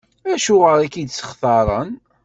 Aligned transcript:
Acuɣer 0.33 0.77
i 0.81 0.87
k-id-sṭaxren? 0.93 1.91